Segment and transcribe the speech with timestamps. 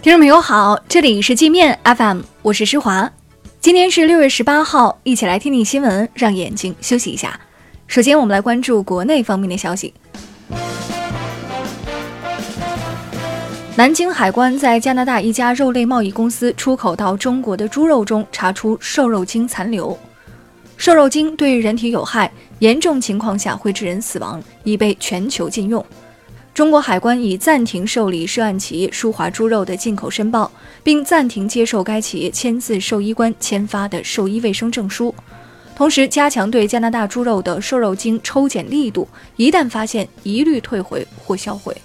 [0.00, 3.10] 听众朋友好，这里是界面 FM，我是施华。
[3.60, 7.38] 今天是六月十八号，一起来听听新闻，让眼睛休息一下。
[7.88, 9.92] 首先，我们来关注国内方面的消息。
[13.74, 19.98] 南京海关在加拿大一家肉类贸易公司出口到中国的猪肉中查出瘦肉精残留。
[20.76, 22.30] 瘦肉精对人体有害，
[22.60, 25.84] 严重情况下会致人死亡，已被全球禁用。
[26.58, 30.50] 中国海关已暂停受理涉案企业舒华猪肉的进口申报，
[30.82, 35.14] 并暂停接受该企业签字兽医官签发的兽医卫生证书，
[35.76, 41.76] 同时加强对加拿大猪肉的瘦肉精抽检力度，一旦发现，一律退回或销毁。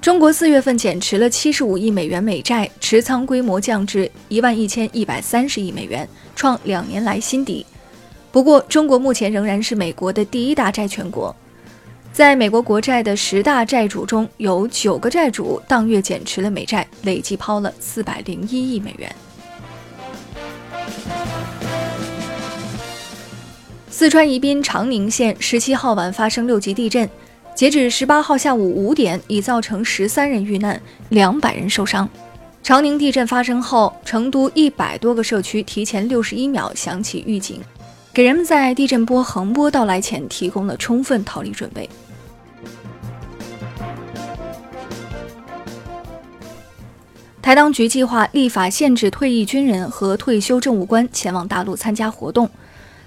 [0.00, 7.66] 中国四月份减持了七十五亿美元美债，持仓规模降至一万一千一百三十亿美元，创两年来新低。
[8.32, 11.34] 不过，中国目前仍然是美国的第一大债权国，
[12.12, 19.14] 在美国国债的十大债主中有九个债主当月减持了美债，累计抛了四百零一亿美元。
[23.88, 27.08] 四川宜宾长宁县十七号晚发生六级地震，
[27.54, 30.78] 截止十八号下午五点，已造成十三人遇难，
[31.08, 32.06] 两百人受伤。
[32.62, 37.62] 长宁地震发生后，成都一百多个社区提前六十一秒响起预警。
[38.16, 41.86] 给人们在地震波横波到来前提供了充分逃离准备。
[47.42, 52.48] 台当局计划立法限制退役军人和退休政务官前往大陆参加活动。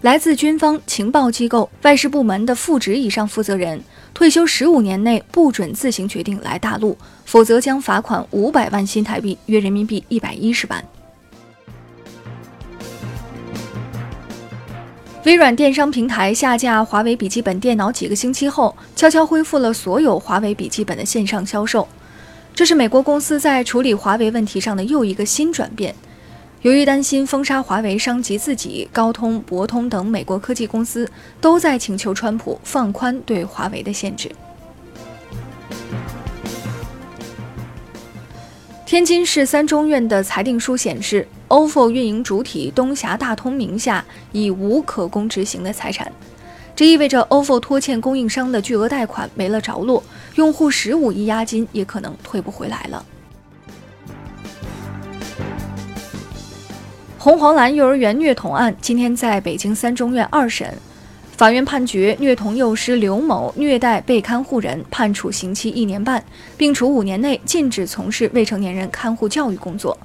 [0.00, 3.78] 来自军方、情报机构、外事部门的副职以上负责人，
[4.14, 10.82] 退休十五年内不准自行决定来大陆，否则将罚款五百万新台币，约人民币一百一十万。
[15.24, 21.88] 微软电商平台下架华为笔记本电脑几个星期后，悄悄恢复了所有华为笔记本的线上销售。
[22.54, 25.94] 这是美国公司在处理华为问题上的又一个新转变。
[26.60, 31.10] 由于担心封杀华为伤及自己，高通、博通等美国科技公司
[31.40, 34.30] 都在请求川普放宽对华为的限制。
[38.84, 46.10] 天津市三中院的裁定书显示，OFO 运营主体东峡大通名下已无可供执行的财产，
[46.74, 50.02] 这意味着 OFO 拖欠供应商的巨额贷款没了着落，
[50.34, 53.04] 用户十五亿押金也可能退不回来了。
[57.18, 60.76] 红黄蓝幼儿园虐童案今天在北京三中院二审。
[61.36, 66.22] 法院判决虐童幼师刘某虐待被看护人，判处刑期一年半，
[66.56, 69.98] 并处五年内禁止从事未成年人看护教育工作。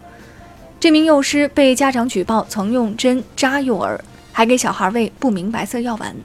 [0.80, 4.02] 这名幼师被家长举报曾用针扎幼儿，
[4.32, 6.16] 还给小孩喂不明白色药丸。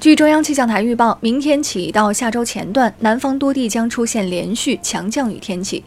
[0.00, 5.84] 据中央气象台预报，明天起到下周前段，南方多地将出现连续强降雨天气。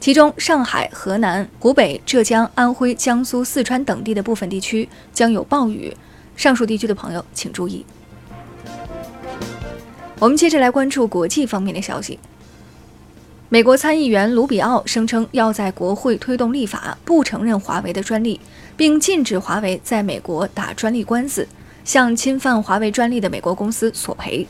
[0.00, 5.94] 其中，上海、河南、湖北、浙江、安徽、江苏、四川等地的部分地区将有暴雨，
[6.36, 7.84] 上述地区的朋友请注意。
[10.18, 12.18] 我们接着来关注国际方面的消息。
[13.52, 18.38] 美国参议员卢比奥声称要在国会推动立法，不承认华为的专利，
[18.76, 21.48] 并禁止华为在美国打专利官司，
[21.84, 24.46] 向侵犯华为专利的美国公司索赔。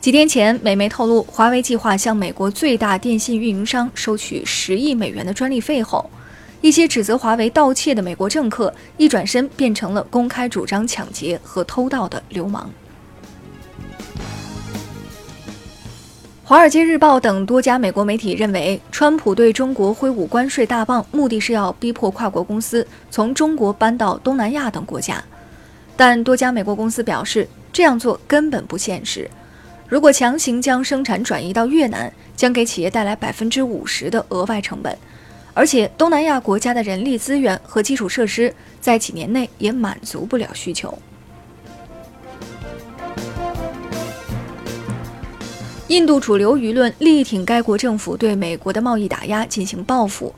[0.00, 6.08] 几天前，美媒透露，华为计划向美国最大电信运营商收取十亿美元的专利费后，
[6.60, 12.70] 一些指责华为盗窃的美国政客一转身变成了公开主张抢劫和偷盗的流氓。
[16.48, 25.20] 《华尔街日报》等多家美国媒体认为，川普对中国挥舞关税大棒，目的是要逼迫跨国公司从中国搬到东南亚等国家，
[25.96, 29.28] 但多家美国公司表示，这样做根本不现实。
[29.88, 34.96] 如果强行将生产转移到越南，将给企业带来百分之五十的额外成本，
[35.52, 40.96] 而且东南亚国家的人力资源和基础设施在几年内也满足不了需求。
[45.88, 50.34] 印度主流舆论力挺该国政府对美国的贸易打压进行报复，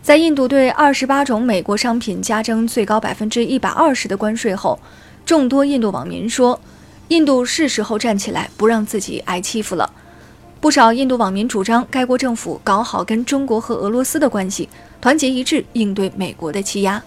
[0.00, 4.78] 在印度对二十八种美国商品加征最高百分之一百二十的关税后，
[5.24, 6.60] 众多印度网民说。
[7.08, 9.92] 印度是时候站起来，不让自己挨欺负了。
[10.60, 14.68] 不少印度网民主张，该国政府搞好跟中国和俄罗斯的关系，
[15.00, 17.02] 团结一致应对美国的欺压。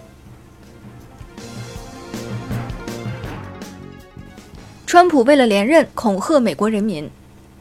[4.86, 7.10] 川普为了连任，恐吓美国人民。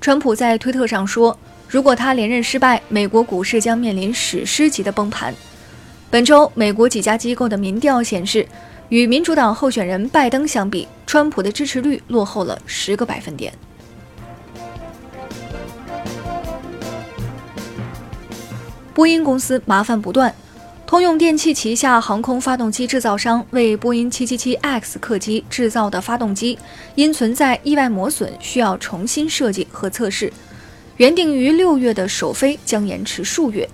[0.02, 1.38] 川普在推特上说，
[1.68, 5.34] 如果他连任失败，美国股市将面临史诗级的崩盘。
[6.10, 8.48] 本周，美国几家机构的民调显示。
[8.90, 13.54] 与民主党候选人拜登相比，川普的支持率落后了十个百分点。
[18.92, 20.34] 波音公司麻烦不断，
[20.90, 26.58] 通用电气旗下航空发动机制造商为波音 777X 客机制造的发动机，
[26.96, 30.34] 因存在意外磨损，需要重新设计和测试。
[30.98, 33.70] 原定于六月的首飞将延迟数月。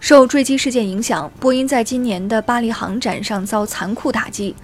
[0.00, 4.54] 受坠机事件影响，波音在今年的巴黎航展上遭残酷打击。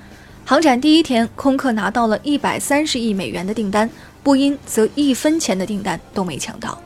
[0.47, 3.91] 航展第一天，空客拿到了一百三十亿美元的订单，
[4.23, 6.81] 波音则一分钱的订单都没抢到。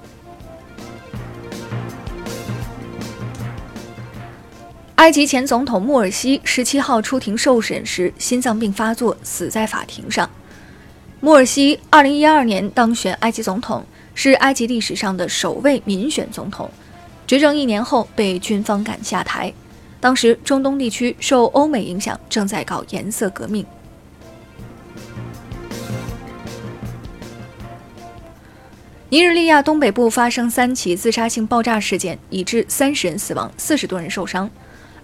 [5.03, 10.31] 埃及前总统穆尔西十七号出庭受审时，心脏病发作，死在法庭上。
[11.19, 13.85] 穆尔西二零一二年当选埃及总统，
[14.15, 16.71] 是埃及历史上的首位民选总统。
[17.27, 19.53] 执政一年后被军方赶下台。
[19.99, 23.67] 当时中东地区受欧美影响，正在搞颜色革命。
[29.09, 34.49] 尼日利亚东北部发生三起自杀性爆炸事件，已致三十人死亡，四十多人受伤。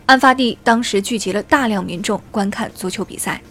[0.09, 3.43] 案发地当时聚集了大量民众观看足球比赛。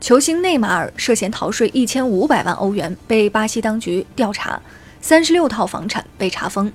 [0.00, 4.62] 球星内马尔涉嫌逃税一千五百万欧元，被巴西当局调查，
[5.00, 6.72] 三十六套房产被查封。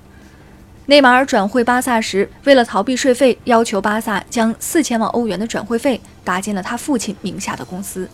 [0.84, 8.06] 内马尔转会巴萨时，为了逃避税费，要求巴萨将四千万欧元的转会费打进了他父亲名下的公司。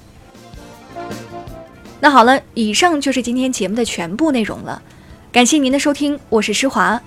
[1.99, 4.81] 那好了，以上就是今天节目的全部内容了。
[5.33, 7.01] 感谢您的收听，我是施华，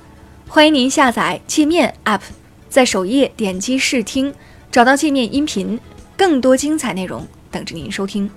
[0.48, 2.22] 欢迎您下载界面 App，
[2.70, 4.34] 在首页点击试听，
[4.72, 5.78] 找到界面音频，
[6.16, 8.32] 更多精彩内容等着您收听。